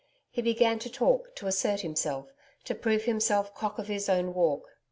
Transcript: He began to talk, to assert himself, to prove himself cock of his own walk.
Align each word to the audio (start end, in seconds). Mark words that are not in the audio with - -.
He 0.31 0.41
began 0.41 0.79
to 0.79 0.89
talk, 0.89 1.35
to 1.35 1.45
assert 1.45 1.81
himself, 1.81 2.33
to 2.63 2.73
prove 2.73 3.03
himself 3.03 3.53
cock 3.53 3.77
of 3.77 3.85
his 3.87 4.09
own 4.09 4.33
walk. 4.33 4.67